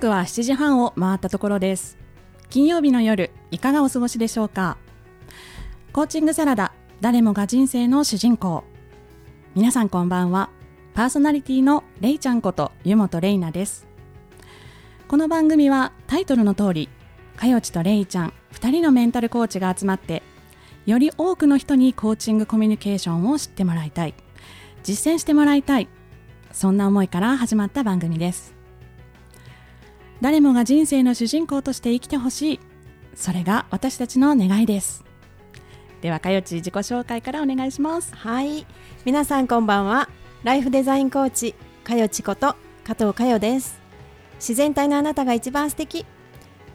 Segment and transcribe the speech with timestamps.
[0.00, 1.98] 刻は7時半を回ったところです。
[2.48, 4.78] 金曜日の夜いかがお過ごしでしょうか？
[5.92, 6.72] コーチングサラダ
[7.02, 8.64] 誰もが人生の主人公。
[9.54, 10.48] 皆さんこんばんは。
[10.94, 13.86] パーソナリティのれいちゃんこと湯本れいなです。
[15.06, 16.88] この番組はタイトルの通り
[17.36, 20.22] かよちとれいちゃん2人のメンタルコーチが集まって
[20.86, 24.14] より多くの人にコーチングコミュニケーションを知ってもらいたい。
[24.82, 25.88] 実践してもらいたい。
[26.52, 28.58] そんな思いから始まった番組です。
[30.20, 32.60] 誰もが人生の主人公として生きてほしい。
[33.14, 35.04] それが私たちの願いです。
[36.02, 38.14] ではかよち自己紹介からお願いします。
[38.14, 38.66] はい。
[39.04, 40.08] 皆さんこんばんは。
[40.42, 41.54] ライフデザインコーチ
[41.84, 43.80] かよちこと加藤かよです。
[44.36, 46.04] 自然体のあなたが一番素敵。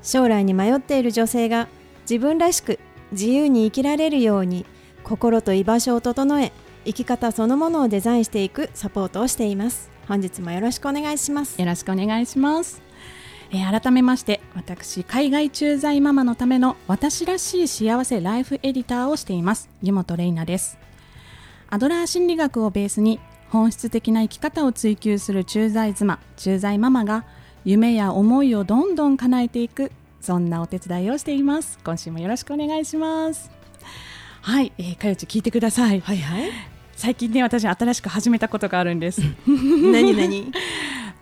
[0.01, 1.67] 将来に迷っている女性が
[2.09, 2.79] 自分らしく
[3.11, 4.65] 自由に生きられるように
[5.03, 6.51] 心と居場所を整え
[6.85, 9.89] 生き方そのものをデザインしていくサポートをしています。
[10.07, 11.59] 本日もよろしくお願いします。
[11.59, 12.84] よろしくお願いします
[13.55, 19.69] えー、改めまして私海外駐在ママのための私らしい幸せライフエディターをしています。
[19.81, 20.77] 湯本玲奈です。
[21.69, 27.23] アドラー心理学をベースに本質的な生き方を追求する駐在妻駐在ママが
[27.63, 31.79] 夢や思いをどんどん叶えていくそんなお手伝いをしています。
[31.85, 33.49] 今週もよろしくお願いします。
[34.41, 36.01] はい、えー、かよち聞いてください。
[36.01, 36.74] はいはい。
[36.95, 39.21] 最近ね私新しく始めたことがあるんです。
[39.47, 40.51] 何何？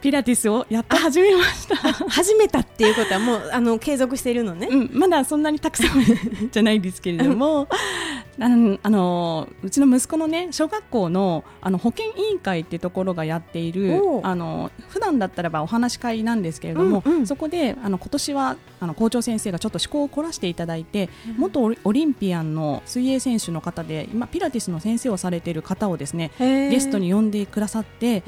[0.02, 1.75] ピラティスをやっと始めました。
[2.09, 7.67] 始めたっていうことはもうあの継続しているのね、うん、まだそんなにたくさんじゃないんですけれども。
[8.39, 28.23] あのあのうちの息子のね小学校のあの保健委員会っていうところがやっているあの普段だったらばお話し会なんですけれども、うんうん、そこであの今年はあの校長先生がちょっと思考を凝らしていただいて、うん、元オリンピアンの水泳選手の方で今ピラティスの先生をされている方をですねゲストに呼んでくださって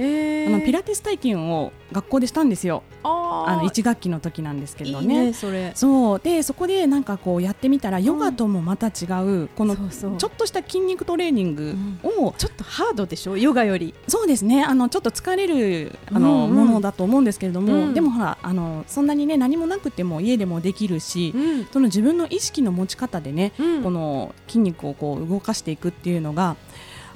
[0.48, 2.84] あのピラティス体験を学校でしたんですよ。
[3.04, 5.26] あの1学期の時なんですけどね。
[5.28, 5.72] ねそれ。
[5.76, 6.20] そう。
[6.20, 13.38] でそこでなんかこうやってみたらヨガともまた違うこのちょっとした筋肉トレーニングを、ちょっとハードでしょ？
[13.38, 13.94] ヨガより。
[14.08, 14.64] そうですね。
[14.64, 21.34] あのちょっと疲れるあの、ものだと思うんですけれども、でもほらあのそんなにね何もなくても家でもできるし、
[21.72, 26.56] その自分の意識の持ち方でね、この筋肉をこう動かしていくっていうのが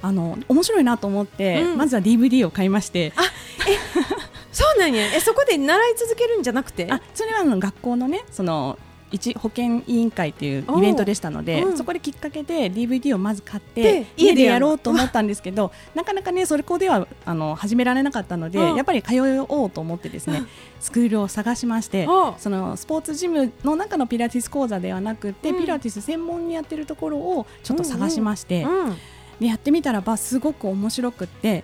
[0.02, 3.14] あの面白いなと思って、まずは DVD を買いまして。
[3.16, 3.24] あ
[3.70, 3.78] え
[4.52, 5.16] そうなんや。
[5.16, 6.88] えそこで習い続けるんじゃなくて？
[6.90, 8.78] あそれはあの学校のねその
[9.12, 14.90] 一保健委員会っていうイベントでしたので、うん、そこできっかけで DVD をまず買って家でやろうと。
[14.90, 19.16] 思ったんですけどなかなかねそれこではあの始められなかったので、やっぱり通
[19.48, 20.44] おうと思ってですね、
[20.80, 28.66] スクールを探しましてそのスポーツジムの中のピラティス講座ではなくて、ピラティス専門にやってるところをちょっと探しまして、
[29.40, 31.64] でやってみたらばすごく面白くって。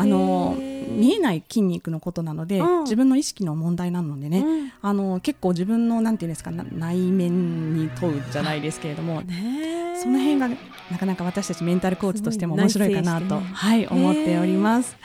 [0.00, 9.22] あの見えない筋肉のことなので、うん、自分の意識の問題なのでね、うん、あの結構自分のなんていうんですか内面に問うじゃないですけれども、
[10.02, 14.96] その辺がなかなか私たちメンタルコーチとしても面白いかなと、はい思っております。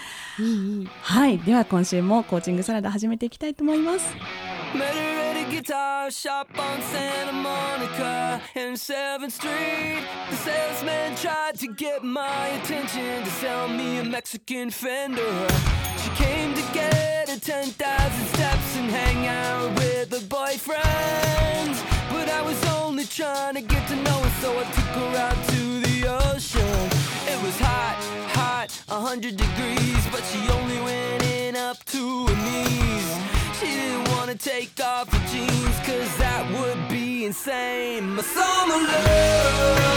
[1.01, 4.05] はい、では今週もコーチングサラダ始めていきたいと思います。
[10.81, 11.15] Guitar shop on Santa Monica and 7th Street.
[11.15, 15.47] The salesman tried to get my attention to sell me a Mexican Fender.
[15.97, 21.75] She came to get a 10,000 steps and hang out with her boyfriend.
[22.09, 25.47] But I was only trying to get to know her, so I took her out
[25.49, 26.89] to the ocean.
[27.27, 27.97] It was hot,
[28.33, 33.34] hot, 100 degrees, but she only went in up to her knees.
[33.65, 38.15] Didn't wanna take off her jeans, cause that would be insane.
[38.15, 39.95] My summer love.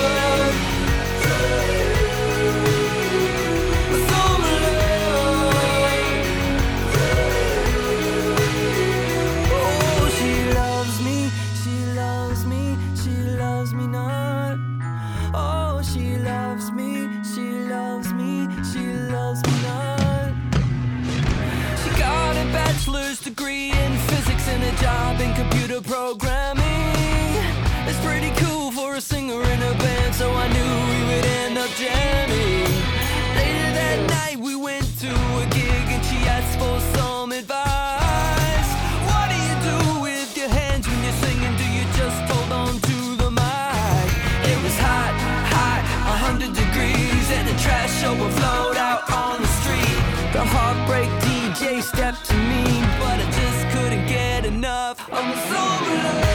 [24.80, 26.64] Job in computer programming.
[27.86, 31.58] It's pretty cool for a singer in a band, so I knew we would end
[31.58, 32.72] up jamming.
[33.38, 35.10] Later that night, we went to
[35.42, 38.70] a gig and she asked for some advice.
[39.10, 41.54] What do you do with your hands when you're singing?
[41.62, 44.08] Do you just hold on to the mic?
[44.52, 45.14] It was hot,
[45.54, 45.82] hot,
[46.22, 50.00] 100 degrees, and the trash overflowed out on the street.
[50.32, 52.87] The heartbreak DJ stepped to me,
[54.88, 55.08] love.
[55.12, 56.27] I'm so in love.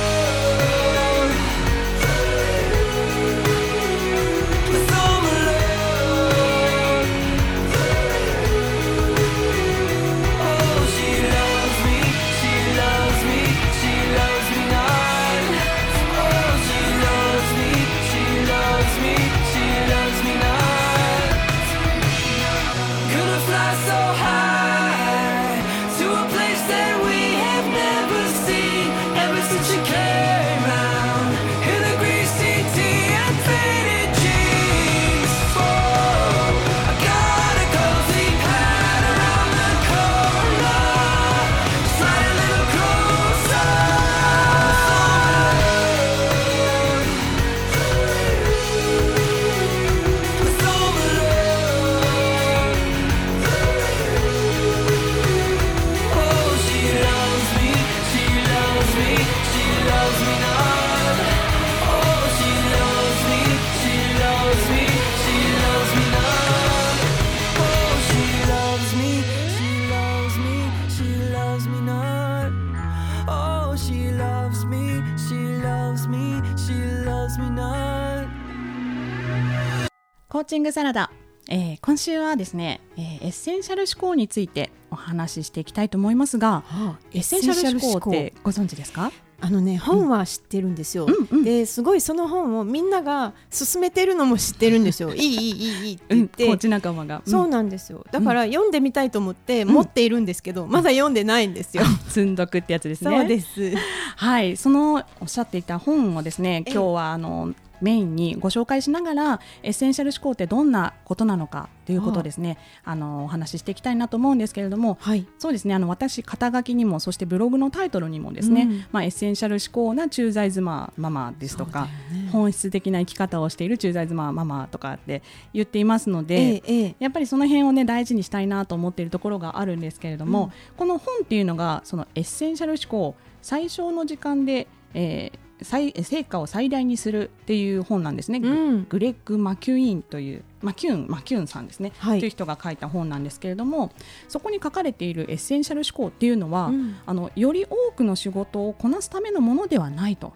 [80.54, 81.10] チングサラダ、
[81.50, 89.12] えー、今週はですね、えー、エッセンシャル思考についてお話ししていきたいと思いますが、はあ、エッセンシャル思考ってご存知ですか？
[89.42, 95.12] あのね本は知ってるんですよ、うん、ですごいその本をみんなが勧めてるのも知ってるんですよ。
[95.16, 98.06] いいいいいいいいって言って、うん、仲間が、うん、そうなんですよ。
[98.12, 101.84] だから読んでみたいと思って持っているんですけど、まだ読んでないんですよ。
[102.10, 103.18] 積んどくってやつですね。
[103.18, 103.74] そうです。
[104.18, 104.56] はい。
[104.56, 112.58] そのおっしゃっていた本をですね今日はあのメインにご紹介しながらエッセンシャル思考ってどんなことなのかということをですね。
[112.86, 115.76] あのお話ししていきたいなと思うんですけれども、はい、そうですね。
[115.76, 125.22] あの私肩書きにもそしてブログのタイトルにもですね、うん、まあ、エッセンシャル思考な駐在妻ママですとか、ね、本質的な生き方をしている駐在妻ママとかって
[125.54, 143.92] 言っていますので、ええ、やっぱりその辺をね大事にしたいなと思っているところがあるんですけれども、うん、この本っていうのがそのエッセンシャル思考最小の時間で、えー、成果を最大にするっていう本なんですね、うん、グレッグ・マキュインというマキュンマキュンさんですね、はい、という人が書いた本なんですけれども
[144.28, 150.34] そこに書かれているエッセンシャル思考っていうのは、うん、あのより多くの仕事をこなすためのものではないと。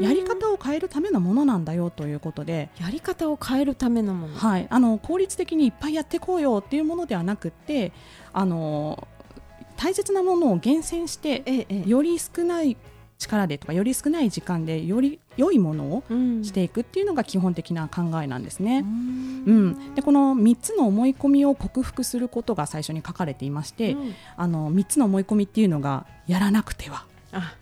[0.00, 2.70] やり方を変えるためのものなんだよということで。
[2.80, 7.92] やり方を変えるためのもの、はい、あの効率的にいっぱいやっていこうよっていうものではなくて
[8.32, 9.06] あの
[9.76, 12.76] 大切なものを厳選して、ええ、より少ない
[13.22, 16.04] 力でとかより少ない時間でより良いものを
[16.42, 18.78] していくっていうのが基本的な考えなんですね。
[18.80, 27.04] うん、でこの3つの思い込みを克服することが最初に書かれていまして、うん、あの3つの思い込みっていうのがやらなくては。
[27.32, 27.56] あ。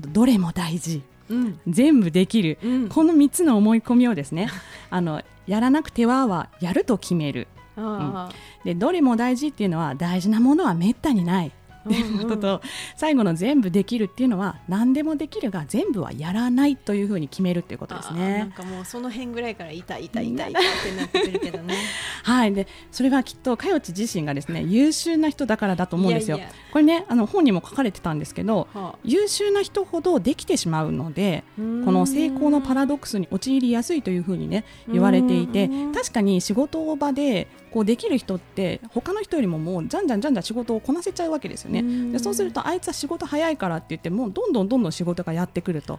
[0.00, 4.48] とどれも大事、うん、全部できる、うん、この3つの思い込みをですね
[4.90, 7.48] あのやらなくてははやると決める。
[7.76, 8.28] うん、
[8.64, 11.52] でどれも大事っていうのは大事なものはめったにない
[11.86, 12.62] っていうことと、
[12.96, 18.38] 最後の全部できるっていうのは何でもできるが全部はやらないというふうに決めるっていうことですね。
[18.38, 21.74] なんかもうその辺ぐらいから痛い痛い痛い痛いってなってくるけどね。
[22.22, 26.36] はいでそれはきっとかよち自身がですね優秀な人だからだと思うんですよ。
[26.36, 41.75] いやいやこれねあの本にも書かれてたんですけど、はあ、優秀な人ほどできてしまうのでこの成功のパラドックスに陥りやすいというふうにね言われていて確かに仕事場でこうできる人って他の人よりももうじゃんじゃんじゃんじゃん仕事をこなせちゃうわけですよね。
[41.82, 45.98] でそうするとあいつは仕事早いからって言ってもどんどんどんどん仕事がやってくると。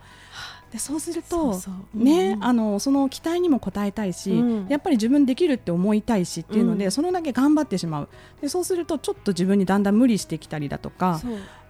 [0.71, 1.57] でそうすると
[1.93, 8.09] ね、あのその期待にも応えたいし、うん、やっぱり自分できるって思いたいしっていうので、うん、そのだけ頑張ってしまう。
[8.41, 11.21] でそうするとちょっと自分にだんだん無理してきたりだとか。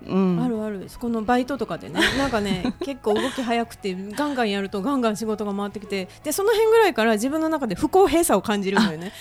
[0.08, 0.16] う。
[0.20, 0.88] ん、あるある。
[1.00, 9.12] このバイトとかでね なんかね結構動き早くてガンガンやるとガンガン仕事が回ってきてでその辺ぐらいから自分の中で不公平さを感じるのよね。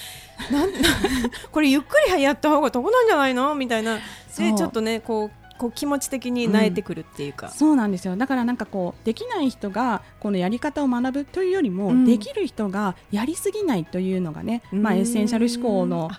[0.51, 0.71] なん
[1.53, 3.55] これゆっくりやった方が得なんじゃないの？
[3.55, 3.99] みたいな。
[4.39, 8.17] でちょっとねこうこう気持ち的に慣れてくるっていうか、うん、そうなんですよ。
[8.17, 16.11] だからなんかこうできない人がこのやり方を学ぶというよりも、うん、できる人がやりすぎないというのがね、まあ、エッセンシャル思考の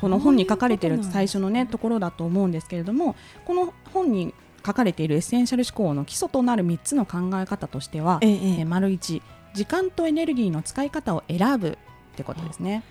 [0.00, 3.14] この本に書かれている最初のねところだと思うんですけれども
[3.44, 9.22] この本に書かれているエッセンシャル思考の基礎となる3つの考え方としては、ええ、丸1
[9.54, 12.82] 時間とエネルギーの使い方を選ぶってことですね。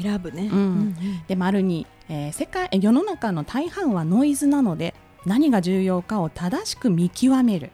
[0.00, 4.94] 選ぶね、うん、で丸2、えー、世界世の中の大半はノイズなので
[5.26, 7.70] 何が重要かを正しく見極める、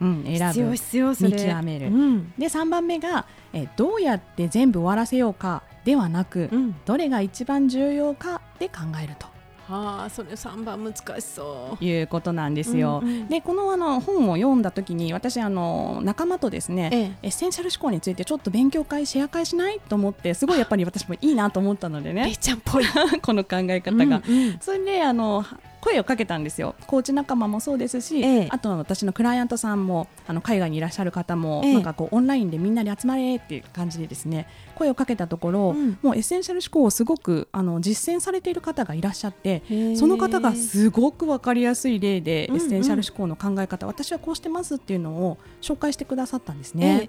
[0.00, 0.70] うん、選ぶ。
[0.70, 9.36] 見極める、うん、で3番目が、えどうやって全部終わらせようかではなく、うん、どれが一番重要かで考えると。
[9.68, 11.84] はあ、それ3番難しそう。
[11.84, 13.00] いうことなんですよ。
[13.02, 22.34] うんうん、でこのあの本を読んだ時に私あの仲間とですね、ええ、エッセンシャル思考についてちょっと勉強会シェア会しないと思ってすごいやっぱり私もいいなと思ったのでね。
[22.36, 22.84] ちゃんっぽい。
[23.20, 24.22] この考え方が。
[24.26, 25.44] うんうん、それであの
[25.80, 26.74] 声をかけたんですよ。
[26.86, 39.62] コーチ仲間もそうですし、ええ、あとは私のクライアントさんもあの海外にいらっしゃる方も、え、なんかこうオンラインでみんなで集まれっていう感じでですね声をかけたところ、うん、もうエッセンシャル思考をすごくあの実践されている方がいらっしゃって
[39.96, 47.08] その方がすごく分かりやすい例で、エッセンシャル思考の考え方、私はこうしてますっていうのを紹介してくださったんですね。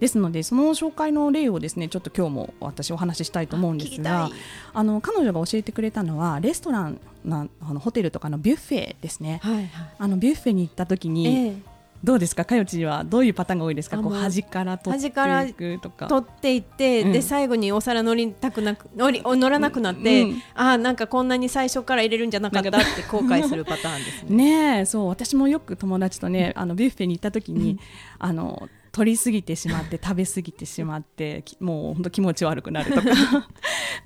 [0.00, 4.30] ですのでその紹介の例をですねちょっと今日も私お話ししたいと思うんですが
[4.72, 11.56] あの彼女が教えてくれたのはレストランなあのホテルとかのビュッフェですね、はいはい、あのビュッフェに行った時に、えー、
[12.02, 12.44] どうですか？
[12.44, 13.98] かよちはどういうパターンが多いですか？
[13.98, 15.06] こう端から取って
[15.48, 16.08] いくとか。
[16.08, 24.74] 取っていって、うん、で最後にお皿乗りたくなく乗り乗らなくなって、うん、あなんかこんなに最初から入れるんじゃなかったって後悔するパターンですね。
[24.80, 25.08] ねそう。
[25.08, 27.78] 私もよく友達とねあのビュッフェに行った時に、
[28.18, 33.08] あの取りすぎてしまって食べ過ぎてしまってもう本当気持ち悪くなるとか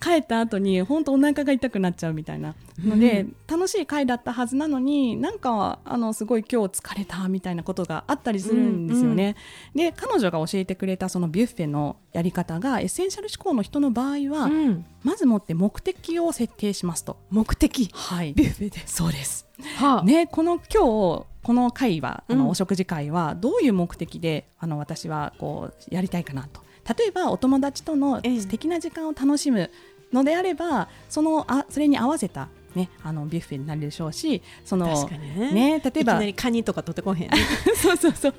[0.06, 9.34] 帰った後に本当お腹が痛くなっちゃうみたいなので、うん、楽しい会だったはずなのになんかあのすごい今日疲れたみたいなことがあったりするんですよね。
[9.74, 17.16] うんうん、で彼女が教えてくれたそのビュッフェのやり方がエッセンシャル思考の人の場合は、うん、まずもって目的を設定しますと。
[17.30, 17.90] 目的？
[17.92, 18.32] はい。
[18.32, 18.86] ビュッフェで。
[18.86, 19.48] そうです。
[19.78, 20.84] はあ、ねこの今
[21.20, 26.60] 日この会は、あのお食事会はどういう目的であの私はこうやりたいかなと。
[26.96, 29.70] 例えばお友達との素敵な時間を楽しむ
[30.12, 37.30] のであれば、そのあそれに合わせたね、あのビュッフェになるでしょうしそのね、ね、例えばカニとか取ってこへん、ね、
[37.80, 38.34] そうそうそう。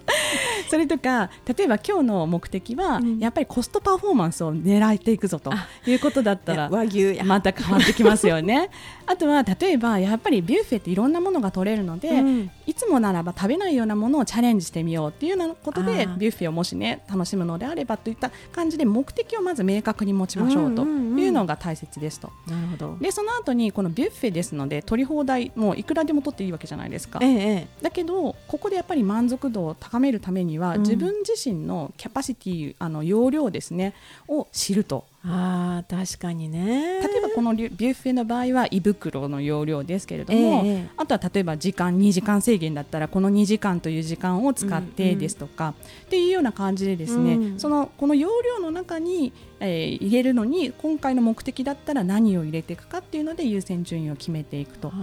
[0.70, 5.52] それとか例えば今日の目的は、うん、やっぱりコストパフォーマンスを狙っていくぞと
[5.86, 8.70] いうことだったら和牛また変わってきますよね。
[9.08, 20.86] あとは例えばやっぱりビュッフェっていろんなものが取れるので、うん、いつもならば食べないようなものをチャレンジしてみようっていうようなことでビュッフェをもしね楽しむのであればといった感じで目的をまず明確に持ちましょうとい
[21.28, 22.32] うのが大切ですと。
[22.48, 22.98] なるほど。
[23.00, 33.94] でその後にこのビュッフェですので取り放題もういくらでも取っていいわけじゃないですか、ええ、だけどここでやっぱり満足度を高めるためには、うん、自分自身のキャパシティあの容量ですね
[34.28, 37.02] を知るとあ確かにね。
[37.02, 45.76] 例えばこのビュッフェの場合は胃袋の容量ですけれども、えー、あとは例えば時間2時間制限だったらこの2時間という時間を使ってですとか、うんうん、っ
[46.10, 54.94] ていうような感じでですね、うん、そのこの容量の中に、えー、入れるのに今回の目的だったら何を入れていくかっていうので優先順位を決めていくと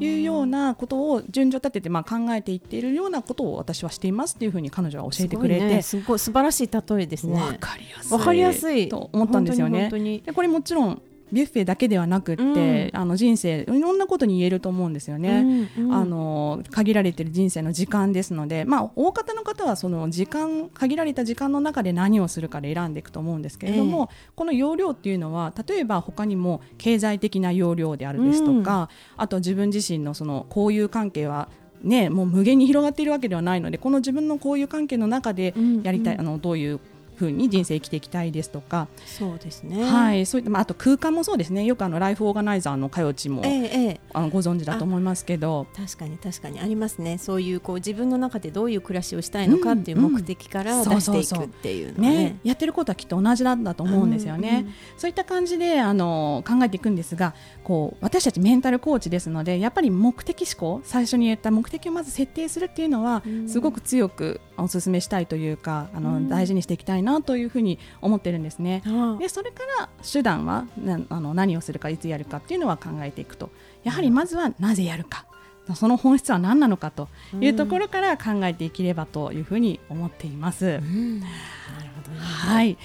[0.00, 7.40] いうようなことを順序立ててまあ考えていっているようなことを私はしていますっていうふうに彼女は教えてくれてすごい、ね,、素晴らしい例えですね。
[7.40, 8.18] わかりやすい。
[8.18, 8.88] かりやすい。
[8.88, 9.73] と思ったんですよね。
[9.74, 10.20] ね。
[10.24, 11.02] でこれもちろん
[11.32, 31.48] ビュッフェだけではなくって、うん、あの人生いろんなことに言えると思うんですよね、うんうん、あの限られてる人生の時間ですので、まあ、大方の方はその時間限られた時間の中で何をするかで選んでいくと思うんですけれども、えー、この容量っていうのは例えば他にも経済的な容量であるですとか、うん、あと自分自身のその交友関係は
[31.82, 35.52] ね、もう無限に広がっているわけではないのでこの自分の交友関係の中で
[35.82, 36.80] やりたい、うんうん、あのどういう
[37.16, 38.88] ふうに人生生きていきたいですとか。
[39.06, 39.84] そうですね。
[39.84, 40.26] はい。
[40.26, 41.64] そういった、まあ、あと空間もそうですね。
[41.64, 45.66] よくあのライフオーガナイザーのかよちも、ええ、あのご存知だと思いますけど。
[45.76, 46.60] 確かに確かに。
[46.60, 47.18] ありますね。
[47.18, 52.38] そういうこう自分の中でどういう暮らしをしたいのかっていう目的から出していくっていうのね,、ね。
[52.44, 68.82] やってることはきっと同じなんだと思うんですよね、うんうん、そういった感じであの考えていくんですがこう私たちメンタルコーチですのでやっぱり目的思考最初に言った目的をまず設定するっていうのは、すごく強くお勧めしたいというかあの、大事にしていきたいなというふうに思ってるんですね。
[69.18, 73.50] でそれから手段はなあの何をするかいつやるかっていうのは考えていくと
[73.82, 75.26] やはりまずはなぜやるか。
[75.74, 77.08] その本質は何なのかと
[77.40, 80.64] いうところから考えていければというふうに思っています。
[80.64, 82.76] なるほど、ね、はい。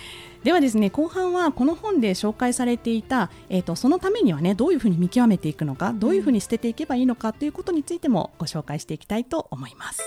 [0.43, 10.01] ではですね後半はこの本で紹介されていた、えーと、そのためにはねどういうふうに見極めていくのかどういうふうに捨てていけばいいのかということについてもご紹介していきたいと思います。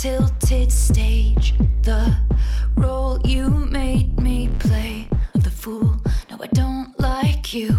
[0.00, 1.52] Tilted stage.
[1.82, 2.16] The
[2.74, 5.94] role you made me play of the fool.
[6.30, 7.76] No, I don't like you.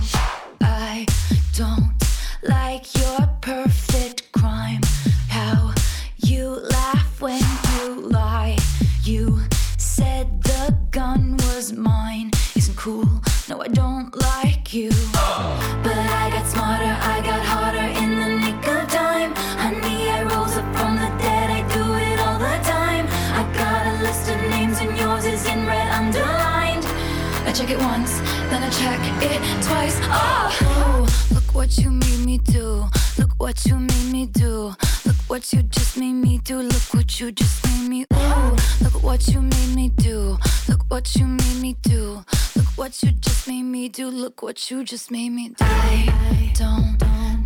[29.71, 29.97] Twice.
[30.03, 32.85] Oh, look what you made me do.
[33.17, 34.73] Look what you made me do.
[35.05, 36.57] Look what you just made me do.
[36.61, 38.05] Look what you just made me.
[38.13, 40.37] Ooh, look what you made me do.
[40.69, 42.00] Look what you made me do.
[42.81, 44.07] What you just made me do.
[44.09, 45.55] Look what you just made me do.
[45.59, 46.97] I don't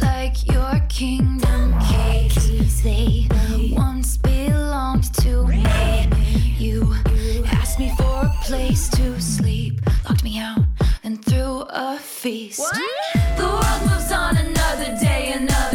[0.02, 2.82] like your kingdom keys.
[2.82, 3.28] They
[3.74, 6.08] once belonged to me.
[6.58, 6.96] You
[7.48, 10.64] asked me for a place to sleep, locked me out,
[11.04, 12.62] and threw a feast.
[12.62, 12.80] What?
[13.36, 15.75] The world moves on another day, another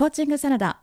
[0.00, 0.78] コーチングサラダ、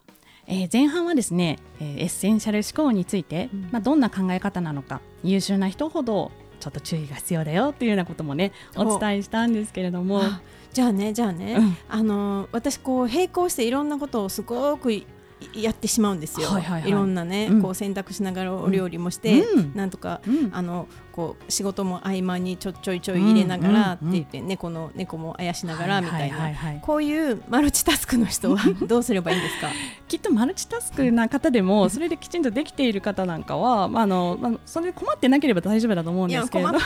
[0.45, 10.21] えー前半はですね、えーエッセンシャル思考について、まあ、どんな考え方なのか優秀な人ほどちょっと注意が必要だよっていうようなこともねお伝えしたんですけれども。
[10.21, 11.77] あじゃあねじゃあね、うん。
[11.89, 15.07] あの私こう並行していろんなことをすごくい
[15.55, 17.61] やってしまうんですよ、はいはいはいろんなね、うん。
[17.63, 19.71] こう選択しながらお料理もして、うん。
[19.73, 20.51] なんとか、うん。
[20.53, 26.37] あのこう仕事も合間にちょちょいちょい入れながらって言って、猫の猫もあやしながらみたいな、
[26.83, 29.69] こういうマルチタスクの人はどうすればいいんですか？
[30.07, 36.71] きっとマルチタスクな方でも それできちんとできている方なんかは、まああのまあ、それで困ってなければ大丈夫だと思うんですけれど。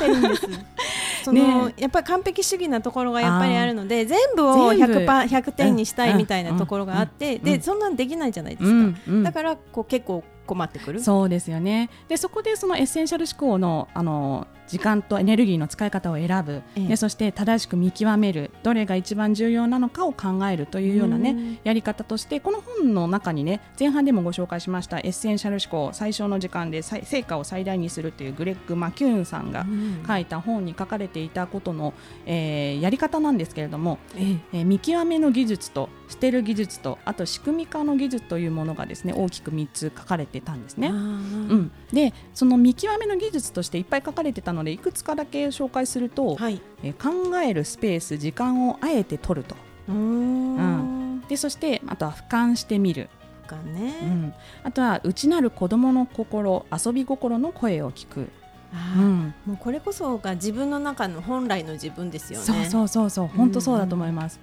[1.23, 4.93] そのねやっぱり完璧主義なところがやっぱりあるので全部を全部。
[4.93, 10.99] 100, パ100点にしたいみたいなところがあって、でそんなんできないじゃないですか、だからこう結構困ってくる。
[11.01, 16.87] そうですよねでそこでそのエッセンシャル思考のあの時間とエネルギーの使い方を選ぶ、ええ。
[16.87, 18.51] でそして正しく見極める。
[18.63, 21.59] どれが一番重要なのかを考えるというようなね、うん。
[21.65, 30.03] やり方としてこの本の中にね前半でもご紹介しましたエッセンシャル思考最小の時間で最成果を最大にするというグレッグ・マキューンさんがうん。
[30.07, 31.93] 書いた本に書かれていたことの、
[32.25, 34.59] えーやり方なんですけれども、ええ。
[34.59, 40.89] えー見極めの技術と捨てる技術とあと仕組み化の技術というものがですね大きく3つ書かれてたんですね。
[40.89, 46.61] うん、でその見極めの技術としていっぱい書かれてたのでいくつかだけ紹介すると、はい。
[46.83, 49.55] えー考えるスペース時間をあえて取ると
[49.87, 51.23] うーん。
[51.27, 53.09] でそしてあとは俯瞰してみる、
[53.47, 53.91] かうね。
[54.01, 58.29] ん、あとは内なる子どもの心遊び心の声を聞く、
[58.73, 62.45] あーうん、もうこれこそが自分の中の本来の自分ですよね。
[62.45, 64.39] そうそうそうそう本当そうだと思います。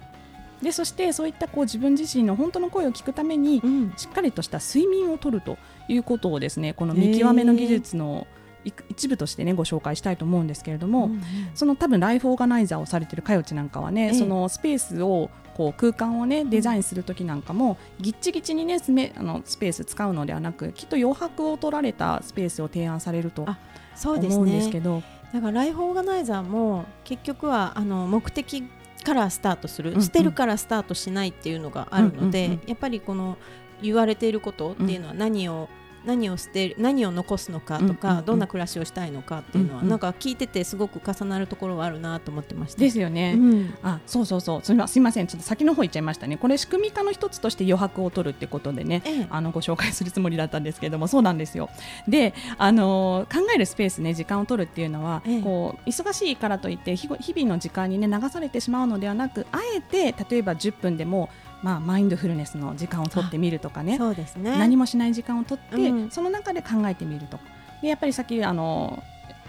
[0.61, 3.93] でそしてそういったこう自分自身の本当の声を聞くためにうん。
[3.95, 8.27] しっかりとした睡眠をとるということをですねこの見極めの技術の
[8.63, 11.21] 一部としてねご紹介したいと思うんですけれども、うん
[11.55, 14.13] その多分ライフオーガナイザーをされてるかよちなんかはね、ええ。
[14.13, 18.77] そのスペースをこう空間をねデザインする時なんかもぎっちぎちにね
[19.17, 23.59] あのスペース使うのではなくきっと余白を取られたスペースを提案されるとあ
[23.95, 25.03] そうです思うんですねけど。
[25.33, 28.63] だからライフオーガナイザーも結局はあの目的
[29.03, 30.03] からスタートする、うんうん。
[30.03, 33.37] 捨てるからスタートしないっていうのがあるので、やっぱりこの
[33.81, 35.69] 言われていることっていうのは何を、
[36.05, 38.25] 何を捨てる何を残すのかとか、うんうんうん。
[38.25, 39.89] どんな暮らしをしたいのかっていうのは、うんうん。
[39.89, 42.79] なんか聞いててすごく重なるところはあるなと思ってました。
[42.79, 43.35] ですよね。
[43.37, 43.73] うん。
[43.83, 44.61] あそうそうそう。
[44.63, 45.27] すみません。
[45.27, 46.37] ちょっと先の方行っちゃいましたね。
[46.37, 49.27] これ仕組み化の一つとして余白を取るってことでねええ。
[49.29, 51.69] あのご紹介するつもりだったんですけれどもそうなんですよ。
[52.07, 55.41] であのー考えるスペースね時間を取るっていうのは、ええ。
[55.41, 61.29] こう忙しいからといって日々の時間にね流されてしまうのではなくあえて例えば10分でも
[61.61, 63.97] まあマインドフルネスの時間を取ってみるとかね。
[63.97, 64.57] そうですね。
[64.57, 66.11] 何もしない時間を取って、うん。
[66.11, 67.39] その中で考えてみると
[67.81, 69.01] でやっぱりさっきあの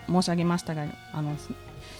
[0.08, 1.36] 申し上げましたがあの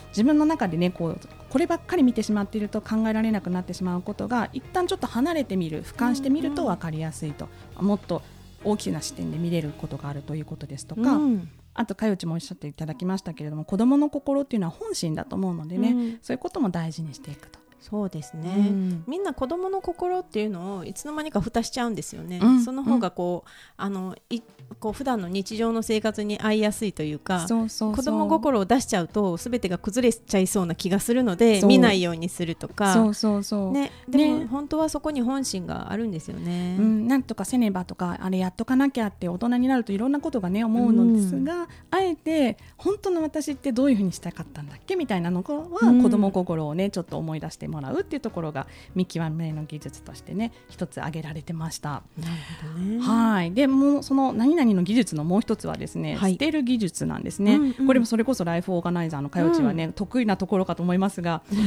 [0.08, 8.22] 自分の中でねこうこればっかり見てしまっていると考えられなくなってしまうことが一旦ちょっと離れてみる俯瞰してみると分かりやすいと、もっと
[8.64, 11.48] 大きな視点で見れることがあるということですとか、うん。
[11.72, 16.18] あとかよちもおっしゃっていただきましたけれども子どもの心っていうのは本心だと思うのでね、うん。
[16.20, 19.04] そういうことも大事にしていくとそうですね、うん。
[19.06, 22.62] みんな子供の心っていうのをいつの間にか蓋しちゃうんですよね、うん。
[22.62, 24.42] その方がこう、あのい
[24.78, 32.94] こう普段の日常の生活に合いやすいというかそうそう子供心を出しちゃうと全てが崩れちゃいそうな気がするので見ないようにするとか。
[32.94, 34.46] そうそうそう、ね、でもね。
[34.46, 36.76] 本当はそこに本心があるんですよね。
[36.78, 46.02] うん、なんとかせねばとかあれやっとかなきゃって大人になるといろんなことがね思うのですが、あえて本当の私ってどういうふうにしたかったんだっけみたいなのは、うん。
[46.02, 52.02] 子供心をねちょっと思い出してもらうっていうところが見極めの技術としてね一つ挙げられてました。
[52.18, 52.32] なる
[52.72, 52.98] ほどね。
[53.00, 56.32] はい、でもうその何々の技術のもう一つはですね、はい。
[56.32, 57.86] 捨てる技術なんですね、うんうん。
[57.86, 61.62] これもそれこそライフオーガナイザーのかよちはね、得意なところかと思いますが、 いや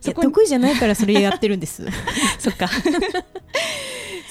[0.00, 1.86] そこに得意じゃないからそれやってるんです。
[2.38, 2.68] そっか。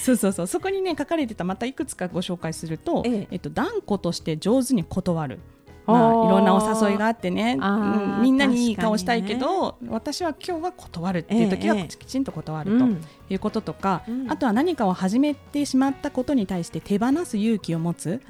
[0.03, 0.47] そうそうそう。
[0.47, 3.27] そこにね書かれてたまたいくつかご紹介すると、ええ。
[3.31, 5.39] えっと、断固として上手に断る。
[5.85, 7.55] まあ、いろんなお誘いがあってね、
[8.21, 11.87] みんなにいい顔したいけど、私は今日は断るっていう時はええ。
[11.87, 12.85] きちんと断ると。
[12.85, 13.01] うん
[13.33, 14.31] いうこととか、うん。
[14.31, 18.21] あとは何かを始めてしまったことに対して手放す勇気を持つ、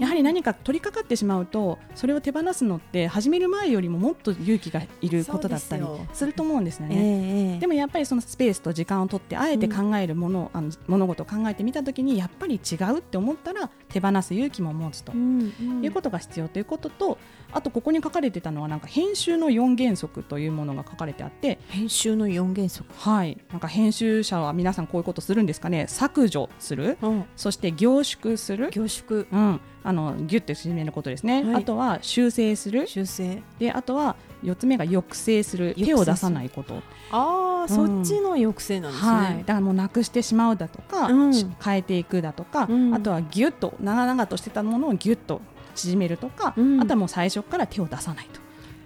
[0.00, 7.56] やはり何か取り掛かってしまうとそれを手放すのって始める前よりももっと勇気がいることだったりすると思うんですよえね。
[7.56, 15.12] えでもやっぱりそのスペースと時間を取ってあえて考えるもの,、あの物事を考えてみたときにやっぱり違うって思ったら手放す勇気も持つと。
[15.12, 15.84] うんうん。
[15.84, 17.18] いうことが必要ということと
[17.52, 22.88] あとここに書かれてたのはなんか編集の4原則というものが書かれてあって編集の四原則。
[22.96, 23.38] はい。
[23.50, 25.86] なんか編集者は皆さんこういうことするんですかね？
[25.88, 26.98] 削除する。
[27.02, 27.24] うん。
[27.36, 29.26] そして凝縮する、凝縮。
[29.30, 31.54] うん、あのギュッて縮めることですね、はい。
[31.56, 32.86] あとは修正する。
[32.86, 33.42] 修正。
[33.58, 35.74] であとは4つ目が抑制する。
[35.74, 36.82] 手を出さないこと。
[37.10, 37.68] ああ、ん。
[37.68, 39.10] そっちの抑制なんですね。
[39.10, 41.34] はい、だからもうなくしてしまうだとか、うん。
[41.34, 42.94] し変えていくだとか、うん。
[42.94, 45.40] あとはギュッと長々としてたものをギュッと
[45.74, 46.80] 縮めるとか、うん。
[46.80, 48.40] あとはもう最初から手を出さないと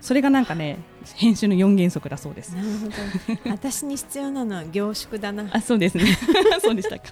[0.04, 0.76] それがなんかね
[1.14, 2.86] 編集の4原則だそうですなるほ
[3.46, 3.50] ど。
[3.50, 5.48] 私に必要なのは凝縮だな。
[5.56, 6.04] あそうですね
[6.60, 7.04] そうでしたか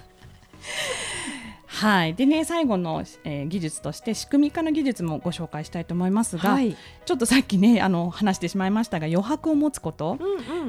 [1.65, 6.77] はいでね最後の、えー技術として仕組み化の技術もご紹介したいと思いますが、はい。
[7.05, 10.23] ちょっとさっきねあの話してしまいましたが余白を持つこと、う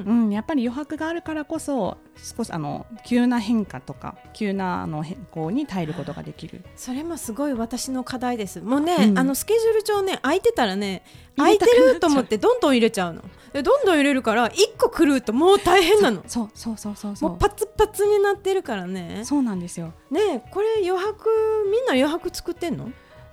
[0.05, 0.25] んうん。
[0.25, 6.63] うん、やっぱり余白があるからこそ少しあの急な変化とか急なあの変更に耐えることができる。
[6.75, 8.61] それもすごい私の課題です。
[8.61, 11.03] もうね、うんあのスケジュール帳ね空いてたらね
[11.35, 13.21] 空いてると思ってどんどん入れちゃうの。
[13.53, 16.23] でどんどん入れるから一個狂うともう大変なの。
[16.27, 19.21] そうそうそうそうそうもうパツパツになってるからね。
[19.23, 19.93] そうなんですよ。
[20.11, 21.29] ねえこれ余白
[21.71, 22.89] みんな余白作ってんの？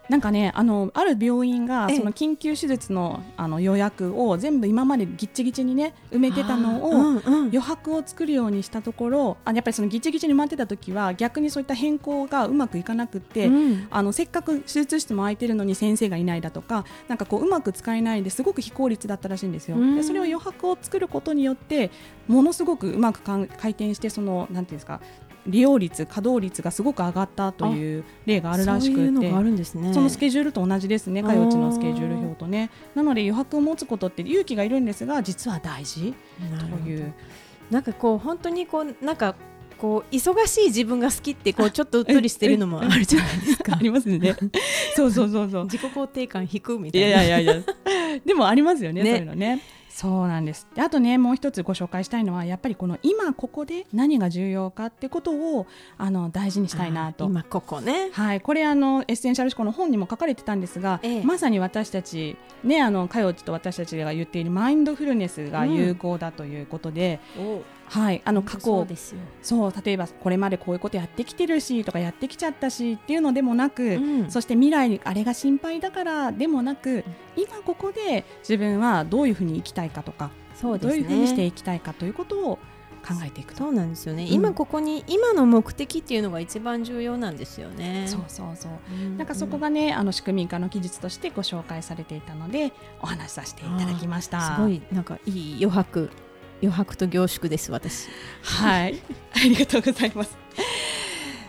[0.09, 1.97] なんかねあのある病院がええ。
[1.97, 7.23] その緊急手術のあの予約を全部今までぎっちぎちにね埋めてたのを、うんうん。
[7.53, 13.87] 余白を作るようにしたところあやっぱりそのぎちぎちに埋まってた時は逆にそういった変更がうまくいかなくって、うん。
[13.91, 19.77] あのせっかく手術室も空いてるのに先生がいないだとかなんかこううまく使えないですごく非効率だったらしいんですよ。
[19.77, 19.97] うん。
[19.97, 21.91] でそれを余白を作ることによって
[22.27, 25.01] ものすごくうまくかん回転してそのなんていうんですか
[25.47, 32.71] 利用率稼働率がすごく上がったという例があるらしくてそのスケジュールと同じですね、あーかよちのスケジュール表とね。
[32.95, 36.15] なので余白を持つことって勇気がいるんですが、実は大事
[36.83, 37.13] という。
[37.71, 39.35] なんかこう本当にこうなんか
[39.79, 43.79] こう忙しい自分が好きってこうちょっとうっとりしてるのもあるじゃないですかあ。
[43.83, 44.37] りますね。
[44.95, 45.65] そうそうそうそう。
[45.65, 47.09] 自己肯定感低みいたいな。
[47.09, 48.21] やいやいやいや。
[48.25, 49.61] でもありますよね、ねそういうのね。
[49.95, 50.67] そうなんです。
[50.75, 55.67] であとねもう一つご紹介したいのはやっぱりこの今ここで何が重要かってことを
[55.99, 57.27] あの大事にしたいなと。
[57.27, 58.09] 今ここね。
[58.13, 61.23] はい、これあのエッセンシャル思考の本にも書かれてたんですが、ええ。
[61.23, 67.21] まさに私たちねあのかよちと私たちが言っているマインドフルネスが有効だということで、
[67.87, 68.23] はい。
[68.25, 69.19] あの過去そうですよ。
[69.43, 74.31] そう例えばこれまでこういうことやってきてるしとかやってきちゃったしっていうのでもなく、うん。
[74.31, 77.05] そして未来にあれが心配だからでもなく、
[77.37, 80.93] 今ここで自分はどういうふうに生きたいかとかそうですね。
[80.93, 82.59] どういうふうにしていきたいかということを
[83.03, 83.65] 考えていくと。
[83.65, 88.05] そうなんですよね、ん今ここに今の目的っていうのが一番重要なんですよね。
[88.07, 94.57] そうそうそううんなんかそこがね、あの仕組み化の技術としてご紹介されていたのでお話しさせていただきました。
[94.57, 96.11] すごいなんかいい余白
[96.63, 98.09] 余白と凝縮です私。
[98.43, 99.03] はい、
[99.35, 100.37] ありがとうございます。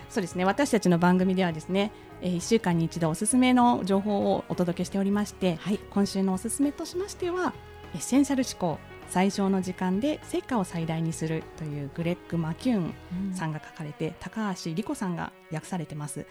[0.10, 1.92] そうですね、私たちの番組ではですね、
[2.22, 5.80] えー、1週間に一度おすすめの情報をお届けしておりまして、はい。
[5.90, 7.54] 今週のおすすめとしましては、
[7.94, 16.26] エッセンシャル思考、最小の時間で成果を最大にするというグレッグ・マキューンさんが書かれて、高橋理子さんが訳されてます。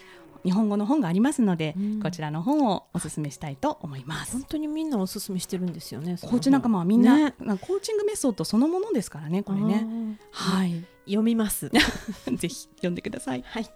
[0.45, 4.33] 日本語の本がありますので、うんこちらの本をおすすめしたいと思います。
[4.33, 6.19] 本当にみんなおすすめしてるんですよね。
[6.21, 10.19] コーチ仲間はみんな、ねなコーチングメソッドそのものですからね、これね。
[10.33, 10.85] はい。
[11.05, 11.71] 読みます。
[12.35, 13.45] ぜひ読んでください。
[13.47, 13.67] はい。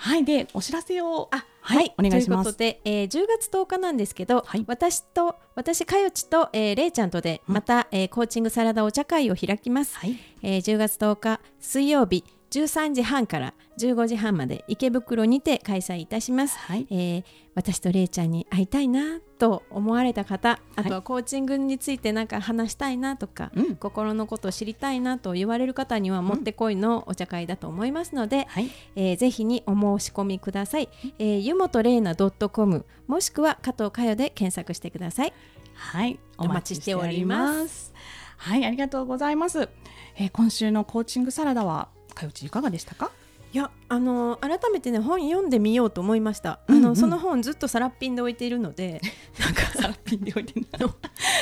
[0.00, 1.28] はいでお知らせを。
[1.30, 2.56] あはいお願いします。
[2.56, 4.64] ということで、えー、10月10日なんですけど、はい。
[4.66, 10.16] 私と私かよちと、えー、れいちゃんとでまた、えーコーチングサラダお茶会を開きます、はい。
[10.42, 16.86] えー10月10日水曜日13時半から15時半まで池袋にて開催いたします、はい。
[16.90, 23.76] えー私とれいちゃんに会いたいなと思われた方あとはコーチングについてなんか話したいなとか、うん。
[23.76, 28.70] 心のことを知りたいなと言われる方にはもってこいのお茶会だと思いますので、はい。
[28.96, 35.32] えーぜひにお申し込みください、えー、ゆもとれいな .com もしくは加藤かよで検索してください。
[35.74, 37.94] はい、お待ちしております。
[38.36, 39.68] はい、ありがとうございます。
[40.16, 43.10] えー今週のコーチングサラダは、かよちいかがでしたか？
[43.52, 46.84] いやあのー改めてね本読んでみようと思いました、うんうん。
[46.84, 49.00] あのその本ずっとサラッピンで置いているので
[49.38, 50.94] なんかサラピンで置いてるの。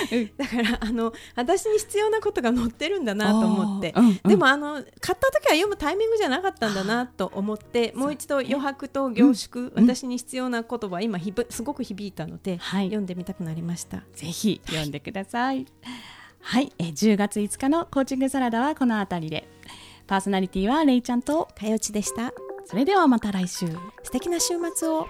[0.37, 4.19] だからあの私に必要なことが載ってるんだなと思って、うんうん。
[4.25, 4.85] でもあの買っ
[5.19, 9.87] た時は読むタイミングじゃなかったんだなと思ってもう一度余白と凝縮、うん。
[9.87, 12.87] 私に必要な言葉今ひぶすごく響いたので、はい。
[12.87, 14.03] 読んでみたくなりました。
[14.15, 15.67] ぜひ読んでください。
[16.41, 19.49] はい、えー10月5日のコーチングサラダはこのあたりで。
[20.09, 22.33] パーソナリティはれいちゃんと、かよちでした
[22.65, 23.67] それではまた来週。
[24.03, 25.07] 素敵な週末を